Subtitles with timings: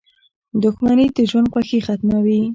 [0.61, 2.41] •دښمني د ژوند خوښي ختموي.